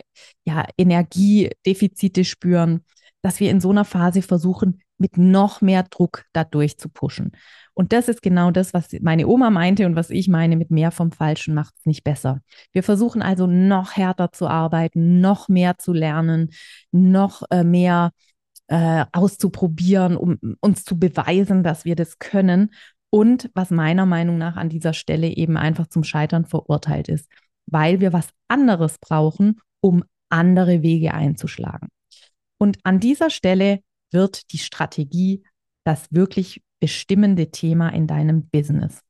ja 0.45 0.65
Energiedefizite 0.77 2.23
spüren, 2.23 2.85
dass 3.21 3.39
wir 3.39 3.49
in 3.49 3.61
so 3.61 3.69
einer 3.69 3.85
Phase 3.85 4.21
versuchen, 4.21 4.81
mit 4.97 5.17
noch 5.17 5.61
mehr 5.61 5.83
Druck 5.83 6.25
da 6.31 6.43
durchzupushen. 6.43 7.31
Und 7.73 7.93
das 7.93 8.07
ist 8.07 8.21
genau 8.21 8.51
das, 8.51 8.73
was 8.73 8.89
meine 9.01 9.27
Oma 9.27 9.49
meinte 9.49 9.85
und 9.85 9.95
was 9.95 10.09
ich 10.09 10.27
meine, 10.27 10.55
mit 10.55 10.71
mehr 10.71 10.91
vom 10.91 11.11
Falschen 11.11 11.55
macht 11.55 11.73
es 11.79 11.85
nicht 11.85 12.03
besser. 12.03 12.41
Wir 12.71 12.83
versuchen 12.83 13.21
also 13.21 13.47
noch 13.47 13.93
härter 13.93 14.31
zu 14.31 14.47
arbeiten, 14.47 15.19
noch 15.19 15.49
mehr 15.49 15.77
zu 15.77 15.93
lernen, 15.93 16.51
noch 16.91 17.43
äh, 17.49 17.63
mehr 17.63 18.11
äh, 18.67 19.05
auszuprobieren, 19.11 20.15
um 20.15 20.37
uns 20.59 20.83
zu 20.83 20.99
beweisen, 20.99 21.63
dass 21.63 21.85
wir 21.85 21.95
das 21.95 22.19
können 22.19 22.71
und 23.11 23.51
was 23.53 23.69
meiner 23.69 24.05
Meinung 24.05 24.37
nach 24.37 24.55
an 24.55 24.69
dieser 24.69 24.93
Stelle 24.93 25.27
eben 25.27 25.57
einfach 25.57 25.87
zum 25.87 26.03
Scheitern 26.03 26.45
verurteilt 26.45 27.09
ist, 27.09 27.27
weil 27.67 27.99
wir 27.99 28.13
was 28.13 28.29
anderes 28.47 28.97
brauchen, 28.99 29.59
um 29.81 30.03
andere 30.29 30.81
Wege 30.81 31.13
einzuschlagen. 31.13 31.89
Und 32.57 32.79
an 32.83 32.99
dieser 32.99 33.29
Stelle 33.29 33.81
wird 34.11 34.51
die 34.51 34.57
Strategie 34.57 35.43
das 35.83 36.07
wirklich 36.11 36.61
bestimmende 36.79 37.51
Thema 37.51 37.89
in 37.89 38.07
deinem 38.07 38.47
Business. 38.49 39.01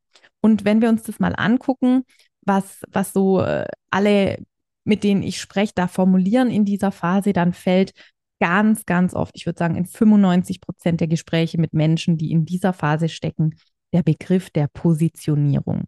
Und 0.41 0.65
wenn 0.65 0.81
wir 0.81 0.89
uns 0.89 1.03
das 1.03 1.19
mal 1.19 1.35
angucken, 1.35 2.03
was, 2.45 2.81
was 2.89 3.13
so 3.13 3.41
äh, 3.41 3.65
alle, 3.91 4.43
mit 4.83 5.03
denen 5.03 5.21
ich 5.21 5.39
spreche, 5.39 5.73
da 5.75 5.87
formulieren 5.87 6.49
in 6.49 6.65
dieser 6.65 6.91
Phase, 6.91 7.33
dann 7.33 7.53
fällt 7.53 7.93
ganz, 8.39 8.85
ganz 8.85 9.13
oft, 9.13 9.33
ich 9.35 9.45
würde 9.45 9.59
sagen, 9.59 9.75
in 9.75 9.85
95 9.85 10.61
Prozent 10.61 10.99
der 10.99 11.07
Gespräche 11.07 11.59
mit 11.59 11.73
Menschen, 11.73 12.17
die 12.17 12.31
in 12.31 12.45
dieser 12.45 12.73
Phase 12.73 13.07
stecken, 13.07 13.55
der 13.93 14.03
Begriff 14.03 14.49
der 14.49 14.67
Positionierung. 14.67 15.85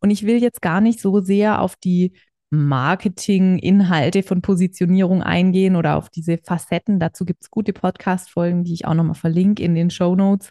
Und 0.00 0.10
ich 0.10 0.24
will 0.24 0.40
jetzt 0.40 0.62
gar 0.62 0.80
nicht 0.80 1.00
so 1.00 1.20
sehr 1.20 1.60
auf 1.60 1.76
die 1.76 2.12
Marketing-Inhalte 2.50 4.22
von 4.22 4.40
Positionierung 4.40 5.22
eingehen 5.22 5.76
oder 5.76 5.96
auf 5.96 6.08
diese 6.08 6.38
Facetten. 6.38 7.00
Dazu 7.00 7.24
gibt 7.24 7.42
es 7.42 7.50
gute 7.50 7.72
Podcast-Folgen, 7.72 8.64
die 8.64 8.74
ich 8.74 8.86
auch 8.86 8.94
nochmal 8.94 9.14
verlinke 9.14 9.62
in 9.62 9.74
den 9.74 9.90
Show 9.90 10.14
Notes. 10.14 10.50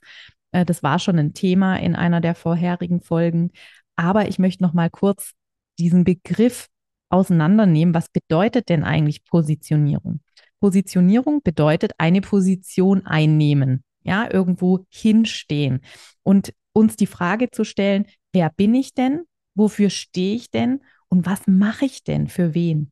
Äh, 0.52 0.66
das 0.66 0.84
war 0.84 1.00
schon 1.00 1.18
ein 1.18 1.34
Thema 1.34 1.78
in 1.78 1.96
einer 1.96 2.22
der 2.22 2.36
vorherigen 2.36 3.02
Folgen. 3.02 3.52
Aber 3.96 4.28
ich 4.28 4.40
möchte 4.40 4.64
nochmal 4.64 4.90
kurz 4.90 5.32
diesen 5.80 6.04
Begriff 6.04 6.68
auseinandernehmen. 7.10 7.94
Was 7.94 8.10
bedeutet 8.10 8.70
denn 8.70 8.84
eigentlich 8.84 9.24
Positionierung? 9.24 10.20
Positionierung 10.60 11.42
bedeutet 11.44 11.94
eine 11.98 12.22
Position 12.22 13.06
einnehmen, 13.06 13.84
ja, 14.04 14.30
irgendwo 14.32 14.86
hinstehen 14.90 15.82
und 16.24 16.54
uns 16.76 16.98
die 16.98 17.08
Frage 17.08 17.50
zu 17.52 17.64
stellen, 17.64 18.06
wer 18.34 18.50
bin 18.50 18.76
ich 18.76 18.94
denn? 18.94 19.24
Wofür 19.56 19.90
stehe 19.90 20.36
ich 20.36 20.52
denn? 20.52 20.82
Und 21.08 21.26
was 21.26 21.48
mache 21.48 21.86
ich 21.86 22.04
denn 22.04 22.28
für 22.28 22.54
wen? 22.54 22.92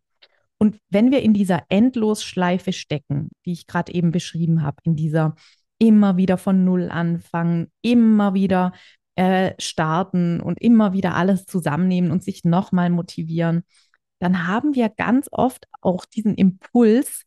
Und 0.57 0.79
wenn 0.89 1.11
wir 1.11 1.21
in 1.21 1.33
dieser 1.33 1.63
Endlosschleife 1.67 2.71
stecken, 2.71 3.29
die 3.45 3.51
ich 3.51 3.67
gerade 3.67 3.93
eben 3.93 4.11
beschrieben 4.11 4.61
habe, 4.61 4.77
in 4.83 4.95
dieser 4.95 5.35
immer 5.77 6.15
wieder 6.15 6.37
von 6.37 6.63
Null 6.63 6.89
anfangen, 6.89 7.67
immer 7.81 8.33
wieder 8.33 8.71
äh, 9.15 9.53
starten 9.59 10.39
und 10.39 10.61
immer 10.61 10.93
wieder 10.93 11.15
alles 11.15 11.45
zusammennehmen 11.45 12.11
und 12.11 12.23
sich 12.23 12.45
nochmal 12.45 12.89
motivieren, 12.89 13.63
dann 14.19 14.47
haben 14.47 14.75
wir 14.75 14.87
ganz 14.87 15.27
oft 15.31 15.67
auch 15.81 16.05
diesen 16.05 16.35
Impuls 16.35 17.23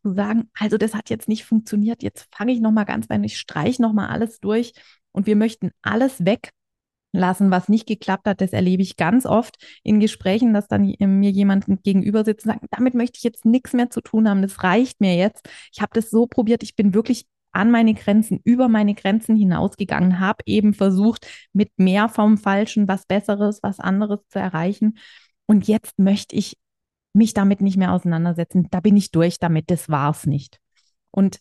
zu 0.00 0.14
sagen, 0.14 0.48
also 0.54 0.78
das 0.78 0.94
hat 0.94 1.10
jetzt 1.10 1.26
nicht 1.26 1.44
funktioniert, 1.44 2.04
jetzt 2.04 2.28
fange 2.32 2.52
ich 2.52 2.60
nochmal 2.60 2.84
ganz 2.84 3.10
weit, 3.10 3.24
ich 3.24 3.38
streiche 3.38 3.82
nochmal 3.82 4.08
alles 4.08 4.38
durch 4.38 4.72
und 5.16 5.26
wir 5.26 5.36
möchten 5.36 5.70
alles 5.82 6.24
weg 6.24 6.50
lassen, 7.12 7.50
was 7.50 7.68
nicht 7.68 7.86
geklappt 7.86 8.26
hat. 8.26 8.40
Das 8.40 8.52
erlebe 8.52 8.82
ich 8.82 8.96
ganz 8.96 9.26
oft 9.26 9.56
in 9.82 10.00
Gesprächen, 10.00 10.52
dass 10.52 10.68
dann 10.68 10.94
mir 11.00 11.30
jemand 11.30 11.64
gegenüber 11.82 12.24
sitzt 12.24 12.46
und 12.46 12.52
sagt, 12.52 12.66
damit 12.70 12.94
möchte 12.94 13.16
ich 13.16 13.24
jetzt 13.24 13.44
nichts 13.44 13.72
mehr 13.72 13.90
zu 13.90 14.02
tun 14.02 14.28
haben. 14.28 14.42
Das 14.42 14.62
reicht 14.62 15.00
mir 15.00 15.16
jetzt. 15.16 15.48
Ich 15.72 15.80
habe 15.80 15.92
das 15.94 16.10
so 16.10 16.26
probiert. 16.26 16.62
Ich 16.62 16.76
bin 16.76 16.94
wirklich 16.94 17.26
an 17.52 17.70
meine 17.70 17.94
Grenzen, 17.94 18.40
über 18.44 18.68
meine 18.68 18.94
Grenzen 18.94 19.34
hinausgegangen, 19.34 20.20
habe 20.20 20.42
eben 20.44 20.74
versucht, 20.74 21.26
mit 21.54 21.70
mehr 21.78 22.10
vom 22.10 22.36
Falschen 22.36 22.86
was 22.86 23.06
Besseres, 23.06 23.62
was 23.62 23.80
anderes 23.80 24.20
zu 24.28 24.38
erreichen. 24.38 24.98
Und 25.46 25.66
jetzt 25.66 25.98
möchte 25.98 26.36
ich 26.36 26.58
mich 27.14 27.32
damit 27.32 27.62
nicht 27.62 27.78
mehr 27.78 27.92
auseinandersetzen. 27.92 28.68
Da 28.70 28.80
bin 28.80 28.96
ich 28.96 29.10
durch 29.10 29.38
damit. 29.38 29.70
Das 29.70 29.88
war's 29.88 30.26
nicht. 30.26 30.60
Und 31.10 31.40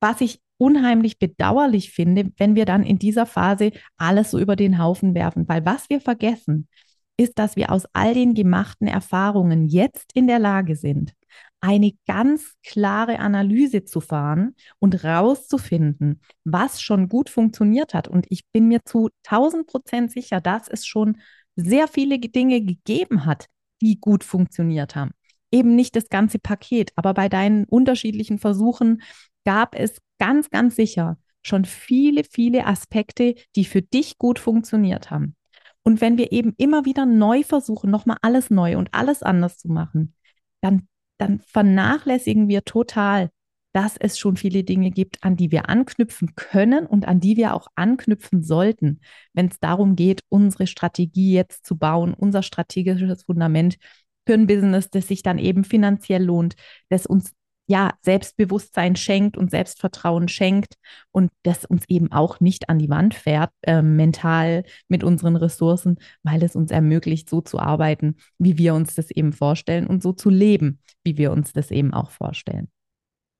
was 0.00 0.22
ich 0.22 0.40
unheimlich 0.58 1.18
bedauerlich 1.18 1.92
finde, 1.92 2.30
wenn 2.36 2.54
wir 2.54 2.64
dann 2.64 2.82
in 2.82 2.98
dieser 2.98 3.26
Phase 3.26 3.72
alles 3.96 4.30
so 4.32 4.38
über 4.38 4.56
den 4.56 4.78
Haufen 4.78 5.14
werfen. 5.14 5.48
Weil 5.48 5.64
was 5.64 5.88
wir 5.88 6.00
vergessen, 6.00 6.68
ist, 7.16 7.38
dass 7.38 7.56
wir 7.56 7.72
aus 7.72 7.84
all 7.92 8.14
den 8.14 8.34
gemachten 8.34 8.86
Erfahrungen 8.86 9.66
jetzt 9.66 10.10
in 10.14 10.26
der 10.26 10.38
Lage 10.38 10.76
sind, 10.76 11.14
eine 11.60 11.92
ganz 12.06 12.54
klare 12.64 13.18
Analyse 13.18 13.84
zu 13.84 14.00
fahren 14.00 14.54
und 14.78 15.02
rauszufinden, 15.04 16.20
was 16.44 16.80
schon 16.80 17.08
gut 17.08 17.30
funktioniert 17.30 17.94
hat. 17.94 18.06
Und 18.06 18.26
ich 18.30 18.46
bin 18.52 18.68
mir 18.68 18.84
zu 18.84 19.10
1000 19.24 19.66
Prozent 19.66 20.12
sicher, 20.12 20.40
dass 20.40 20.68
es 20.68 20.86
schon 20.86 21.18
sehr 21.56 21.88
viele 21.88 22.18
Dinge 22.20 22.62
gegeben 22.62 23.26
hat, 23.26 23.46
die 23.80 23.98
gut 23.98 24.22
funktioniert 24.22 24.94
haben. 24.94 25.10
Eben 25.50 25.74
nicht 25.74 25.96
das 25.96 26.08
ganze 26.08 26.38
Paket, 26.38 26.92
aber 26.94 27.14
bei 27.14 27.28
deinen 27.28 27.64
unterschiedlichen 27.64 28.38
Versuchen 28.38 29.02
gab 29.44 29.74
es 29.74 30.00
ganz, 30.18 30.50
ganz 30.50 30.76
sicher 30.76 31.18
schon 31.42 31.64
viele, 31.64 32.24
viele 32.24 32.66
Aspekte, 32.66 33.34
die 33.56 33.64
für 33.64 33.82
dich 33.82 34.18
gut 34.18 34.38
funktioniert 34.38 35.10
haben. 35.10 35.36
Und 35.82 36.00
wenn 36.00 36.18
wir 36.18 36.32
eben 36.32 36.52
immer 36.58 36.84
wieder 36.84 37.06
neu 37.06 37.42
versuchen, 37.42 37.90
nochmal 37.90 38.18
alles 38.20 38.50
neu 38.50 38.76
und 38.76 38.92
alles 38.92 39.22
anders 39.22 39.56
zu 39.56 39.68
machen, 39.68 40.14
dann, 40.60 40.88
dann 41.18 41.40
vernachlässigen 41.40 42.48
wir 42.48 42.64
total, 42.64 43.30
dass 43.72 43.96
es 43.96 44.18
schon 44.18 44.36
viele 44.36 44.64
Dinge 44.64 44.90
gibt, 44.90 45.22
an 45.22 45.36
die 45.36 45.50
wir 45.50 45.68
anknüpfen 45.68 46.34
können 46.34 46.86
und 46.86 47.06
an 47.06 47.20
die 47.20 47.36
wir 47.36 47.54
auch 47.54 47.68
anknüpfen 47.74 48.42
sollten, 48.42 49.00
wenn 49.34 49.46
es 49.46 49.60
darum 49.60 49.94
geht, 49.94 50.24
unsere 50.28 50.66
Strategie 50.66 51.32
jetzt 51.32 51.64
zu 51.64 51.76
bauen, 51.76 52.14
unser 52.14 52.42
strategisches 52.42 53.22
Fundament 53.24 53.78
für 54.26 54.34
ein 54.34 54.46
Business, 54.46 54.90
das 54.90 55.08
sich 55.08 55.22
dann 55.22 55.38
eben 55.38 55.64
finanziell 55.64 56.22
lohnt, 56.22 56.54
das 56.88 57.06
uns 57.06 57.32
ja, 57.68 57.92
Selbstbewusstsein 58.00 58.96
schenkt 58.96 59.36
und 59.36 59.50
Selbstvertrauen 59.50 60.28
schenkt 60.28 60.74
und 61.10 61.30
das 61.42 61.66
uns 61.66 61.84
eben 61.86 62.10
auch 62.10 62.40
nicht 62.40 62.70
an 62.70 62.78
die 62.78 62.88
Wand 62.88 63.14
fährt, 63.14 63.50
äh, 63.62 63.82
mental 63.82 64.64
mit 64.88 65.04
unseren 65.04 65.36
Ressourcen, 65.36 65.98
weil 66.22 66.42
es 66.42 66.56
uns 66.56 66.70
ermöglicht, 66.70 67.28
so 67.28 67.42
zu 67.42 67.58
arbeiten, 67.58 68.16
wie 68.38 68.56
wir 68.56 68.72
uns 68.72 68.94
das 68.94 69.10
eben 69.10 69.34
vorstellen 69.34 69.86
und 69.86 70.02
so 70.02 70.14
zu 70.14 70.30
leben, 70.30 70.80
wie 71.04 71.18
wir 71.18 71.30
uns 71.30 71.52
das 71.52 71.70
eben 71.70 71.92
auch 71.92 72.10
vorstellen. 72.10 72.68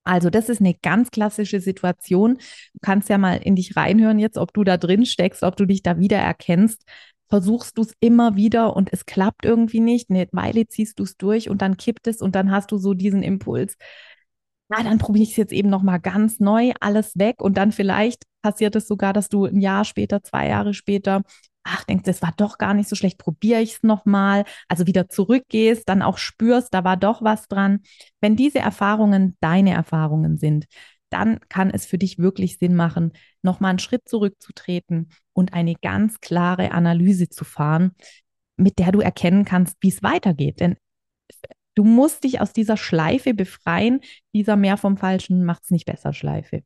Also 0.04 0.28
das 0.28 0.50
ist 0.50 0.61
eine 0.61 0.75
ganz 0.75 1.11
klassische 1.11 1.61
Situation. 1.61 2.37
Du 2.75 2.78
kannst 2.82 3.08
ja 3.08 3.16
mal 3.16 3.37
in 3.42 3.56
dich 3.56 3.76
reinhören 3.76 4.18
jetzt, 4.18 4.37
ob 4.37 4.52
du 4.52 4.62
da 4.62 4.76
drin 4.76 5.06
steckst, 5.06 5.42
ob 5.42 5.56
du 5.56 5.64
dich 5.64 5.82
da 5.82 5.99
wieder 5.99 6.18
erkennst. 6.18 6.82
Versuchst 7.30 7.76
du 7.78 7.82
es 7.82 7.94
immer 8.00 8.37
wieder 8.37 8.76
und 8.76 8.90
es 8.92 9.04
klappt 9.06 9.44
irgendwie 9.44 9.80
nicht. 9.80 10.11
Eine 10.11 10.26
Weile 10.32 10.66
ziehst 10.66 10.99
du 10.99 11.02
es 11.04 11.16
durch 11.16 11.50
und 11.50 11.61
dann 11.62 11.76
kippt 11.78 12.06
es 12.06 12.23
und 12.23 12.35
dann 12.35 12.50
hast 12.50 12.73
du 12.73 12.78
so 12.78 12.94
diesen 12.94 13.23
Impuls, 13.23 13.76
na, 14.69 14.83
dann 14.83 14.99
probiere 14.99 15.23
ich 15.25 15.31
es 15.31 15.37
jetzt 15.37 15.53
eben 15.53 15.71
nochmal 15.71 16.01
ganz 16.01 16.41
neu, 16.41 16.73
alles 16.81 17.19
weg 17.19 17.43
und 17.43 17.57
dann 17.57 17.73
vielleicht 17.73 18.25
passiert 18.43 18.77
es 18.77 18.87
sogar, 18.87 19.13
dass 19.13 19.29
du 19.29 19.47
ein 19.47 19.61
Jahr 19.61 19.85
später, 19.85 20.23
zwei 20.23 20.49
Jahre 20.49 20.75
später, 20.75 21.23
ach, 21.65 21.85
denkst, 21.85 22.05
das 22.05 22.23
war 22.23 22.33
doch 22.37 22.59
gar 22.59 22.75
nicht 22.75 22.89
so 22.89 22.97
schlecht, 22.97 23.19
probiere 23.19 23.61
ich 23.61 23.75
es 23.75 23.83
nochmal, 23.83 24.45
also 24.69 24.87
wieder 24.87 25.09
zurückgehst, 25.09 25.89
dann 25.89 26.03
auch 26.03 26.19
spürst, 26.19 26.73
da 26.75 26.85
war 26.85 26.97
doch 26.97 27.23
was 27.23 27.49
dran. 27.49 27.81
Wenn 28.21 28.37
diese 28.37 28.59
Erfahrungen 28.59 29.37
deine 29.41 29.73
Erfahrungen 29.73 30.39
sind, 30.39 30.67
dann 31.11 31.41
kann 31.49 31.71
es 31.71 31.87
für 31.87 31.99
dich 31.99 32.19
wirklich 32.19 32.59
Sinn 32.59 32.75
machen, 32.75 33.13
nochmal 33.43 33.71
einen 33.71 33.79
Schritt 33.79 34.09
zurückzutreten 34.09 35.11
und 35.33 35.55
eine 35.55 35.75
ganz 35.75 36.21
klare 36.21 36.73
Analyse 36.73 37.29
zu 37.29 37.45
fahren, 37.45 37.93
mit 38.57 38.79
der 38.79 38.93
du 38.93 39.01
erkennen 39.01 39.45
kannst, 39.45 39.77
wie 39.81 39.89
es 39.89 40.03
weitergeht. 40.03 40.61
Denn 40.61 40.77
Du 41.78 41.85
musst 41.85 42.25
dich 42.25 42.40
aus 42.40 42.52
dieser 42.52 42.76
Schleife 42.76 43.35
befreien. 43.35 44.00
Dieser 44.35 44.56
mehr 44.56 44.76
vom 44.76 44.97
Falschen 44.97 45.44
macht 45.44 45.62
es 45.62 45.70
nicht 45.70 45.87
besser 45.87 46.12
Schleife. 46.12 46.64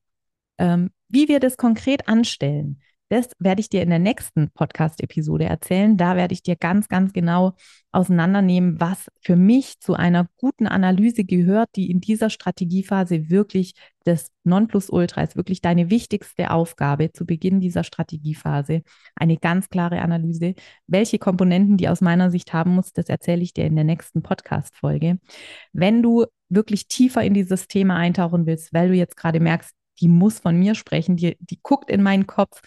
Ähm, 0.57 0.88
wie 1.09 1.28
wir 1.28 1.38
das 1.38 1.59
konkret 1.59 2.09
anstellen, 2.09 2.81
das 3.12 3.28
werde 3.38 3.61
ich 3.61 3.69
dir 3.69 3.83
in 3.83 3.90
der 3.90 3.99
nächsten 3.99 4.50
Podcast-Episode 4.52 5.45
erzählen. 5.45 5.99
Da 5.99 6.16
werde 6.16 6.33
ich 6.33 6.42
dir 6.42 6.57
ganz, 6.57 6.88
ganz 6.88 7.12
genau 7.12 7.52
auseinandernehmen, 7.90 8.81
was 8.81 9.11
für 9.21 9.37
mich 9.37 9.81
zu 9.81 9.92
einer 9.92 10.28
guten 10.38 10.66
Analyse 10.66 11.25
gehört, 11.25 11.69
die 11.76 11.90
in 11.90 12.00
dieser 12.00 12.31
Strategiephase 12.31 13.28
wirklich 13.28 13.75
das 14.04 14.31
Nonplusultra 14.45 15.23
ist, 15.23 15.37
wirklich 15.37 15.61
deine 15.61 15.90
wichtigste 15.90 16.50
Aufgabe 16.50 17.12
zu 17.12 17.26
Beginn 17.26 17.61
dieser 17.61 17.85
Strategiephase. 17.85 18.81
Eine 19.14 19.37
ganz 19.37 19.69
klare 19.69 20.00
Analyse. 20.00 20.54
Welche 20.87 21.19
Komponenten 21.19 21.76
die 21.76 21.90
aus 21.90 22.00
meiner 22.00 22.31
Sicht 22.31 22.54
haben 22.54 22.75
muss, 22.75 22.95
das 22.95 23.11
erzähle 23.11 23.42
ich 23.42 23.52
dir 23.52 23.66
in 23.66 23.76
der 23.76 23.85
nächsten 23.85 24.23
Podcast-Folge. 24.23 25.19
Wenn 25.75 26.02
du 26.02 26.25
wirklich 26.49 26.88
tiefer 26.88 27.23
in 27.23 27.35
dieses 27.35 27.69
Thema 27.69 27.97
eintauchen 27.97 28.47
willst, 28.47 28.73
weil 28.73 28.88
du 28.88 28.95
jetzt 28.95 29.19
gerade 29.19 29.38
merkst, 29.38 29.75
die 30.00 30.09
muss 30.09 30.40
von 30.40 30.59
mir 30.59 30.75
sprechen, 30.75 31.16
die, 31.16 31.37
die 31.40 31.61
guckt 31.62 31.90
in 31.90 32.02
meinen 32.02 32.26
Kopf, 32.26 32.62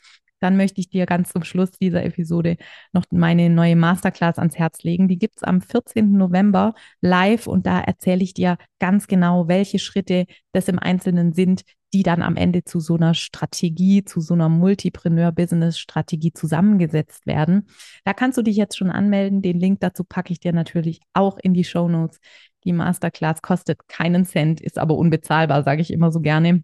dann 0.46 0.58
möchte 0.58 0.80
ich 0.80 0.90
dir 0.90 1.08
ganz 1.08 1.32
zum 1.34 1.44
Schluss 1.44 1.72
dieser 1.72 2.04
Episode 2.04 2.58
noch 2.94 3.06
meine 3.10 3.50
neue 3.50 3.76
Masterclass 3.76 4.38
ans 4.38 4.56
Herz 4.56 4.84
legen. 4.84 5.08
Die 5.08 5.18
gibt 5.18 5.38
es 5.38 5.44
am 5.44 5.60
14. 5.60 6.12
November 6.12 6.76
live 7.02 7.48
und 7.48 7.66
da 7.66 7.82
erzähle 7.82 8.24
ich 8.24 8.36
dir 8.36 8.58
ganz 8.78 9.08
genau, 9.08 9.48
welche 9.48 9.80
Schritte 9.80 10.28
das 10.52 10.68
im 10.68 10.78
Einzelnen 10.78 11.34
sind, 11.34 11.64
die 11.96 12.04
dann 12.04 12.22
am 12.22 12.36
Ende 12.36 12.64
zu 12.64 12.80
so 12.80 12.94
einer 12.94 13.16
Strategie, 13.16 14.06
zu 14.06 14.22
so 14.22 14.36
einer 14.36 14.50
Multipreneur-Business-Strategie 14.50 16.32
zusammengesetzt 16.32 17.26
werden. 17.26 17.68
Da 18.04 18.14
kannst 18.14 18.38
du 18.38 18.44
dich 18.44 18.56
jetzt 18.56 18.78
schon 18.78 18.92
anmelden. 18.92 19.42
Den 19.42 19.60
Link 19.60 19.80
dazu 19.80 20.04
packe 20.04 20.32
ich 20.32 20.40
dir 20.40 20.54
natürlich 20.54 21.00
auch 21.14 21.40
in 21.42 21.56
die 21.56 21.64
Show 21.64 21.90
Notes. 21.90 22.20
Die 22.66 22.74
Masterclass 22.74 23.42
kostet 23.42 23.88
keinen 23.88 24.26
Cent, 24.26 24.62
ist 24.62 24.78
aber 24.78 24.96
unbezahlbar, 24.96 25.64
sage 25.64 25.82
ich 25.82 25.92
immer 25.92 26.12
so 26.12 26.20
gerne 26.20 26.62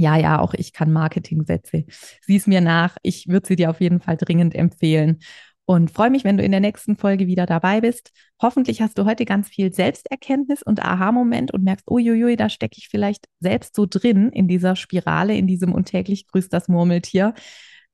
ja, 0.00 0.16
ja, 0.16 0.40
auch 0.40 0.54
ich 0.54 0.72
kann 0.72 0.92
Marketingsätze. 0.92 1.84
Sieh 2.22 2.36
es 2.36 2.46
mir 2.46 2.60
nach. 2.60 2.96
Ich 3.02 3.28
würde 3.28 3.46
sie 3.46 3.56
dir 3.56 3.70
auf 3.70 3.80
jeden 3.80 4.00
Fall 4.00 4.16
dringend 4.16 4.54
empfehlen. 4.54 5.18
Und 5.66 5.90
freue 5.90 6.10
mich, 6.10 6.24
wenn 6.24 6.36
du 6.36 6.42
in 6.42 6.50
der 6.50 6.60
nächsten 6.60 6.96
Folge 6.96 7.26
wieder 7.26 7.46
dabei 7.46 7.80
bist. 7.80 8.10
Hoffentlich 8.42 8.80
hast 8.82 8.98
du 8.98 9.04
heute 9.04 9.24
ganz 9.24 9.48
viel 9.48 9.72
Selbsterkenntnis 9.72 10.62
und 10.62 10.82
Aha-Moment 10.82 11.52
und 11.52 11.62
merkst, 11.62 11.88
uiuiui, 11.88 12.34
da 12.34 12.48
stecke 12.48 12.76
ich 12.78 12.88
vielleicht 12.88 13.26
selbst 13.38 13.76
so 13.76 13.86
drin 13.88 14.30
in 14.30 14.48
dieser 14.48 14.74
Spirale, 14.74 15.36
in 15.36 15.46
diesem 15.46 15.72
und 15.72 15.84
täglich 15.84 16.26
grüßt 16.26 16.52
das 16.52 16.66
Murmeltier. 16.68 17.34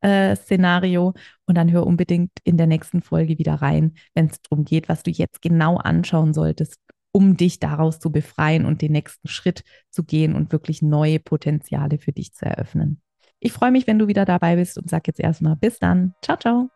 Szenario. 0.05 1.15
Und 1.47 1.57
dann 1.57 1.73
hör 1.73 1.87
unbedingt 1.87 2.31
in 2.45 2.57
der 2.57 2.67
nächsten 2.67 3.03
Folge 3.03 3.39
wieder 3.39 3.55
rein, 3.55 3.95
wenn 4.15 4.27
es 4.27 4.41
darum 4.43 4.65
geht, 4.65 4.89
was 4.89 5.03
du 5.03 5.11
jetzt 5.11 5.43
genau 5.43 5.79
anschauen 5.79 6.33
solltest, 6.33 6.79
um 7.17 7.35
dich 7.35 7.61
daraus 7.61 7.99
zu 7.99 8.13
befreien 8.13 8.67
und 8.67 8.83
den 8.83 8.93
nächsten 8.93 9.27
Schritt 9.27 9.65
zu 9.89 10.05
gehen 10.05 10.35
und 10.35 10.53
wirklich 10.53 10.83
neue 10.83 11.19
Potenziale 11.19 11.97
für 11.97 12.13
dich 12.13 12.35
zu 12.35 12.45
eröffnen. 12.45 13.01
Ich 13.41 13.53
freue 13.53 13.71
mich, 13.71 13.87
wenn 13.87 13.99
du 13.99 14.07
wieder 14.07 14.27
dabei 14.27 14.57
bist 14.57 14.77
und 14.77 14.91
sag 14.91 15.07
jetzt 15.07 15.19
erstmal 15.19 15.57
bis 15.57 15.79
dann. 15.79 16.13
Ciao, 16.21 16.37
ciao. 16.37 16.69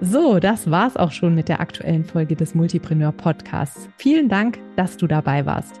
So, 0.00 0.38
das 0.38 0.70
war's 0.70 0.96
auch 0.96 1.10
schon 1.10 1.34
mit 1.34 1.48
der 1.48 1.58
aktuellen 1.58 2.04
Folge 2.04 2.36
des 2.36 2.54
Multipreneur 2.54 3.10
Podcasts. 3.10 3.88
Vielen 3.96 4.28
Dank, 4.28 4.60
dass 4.76 4.96
du 4.96 5.08
dabei 5.08 5.44
warst. 5.44 5.80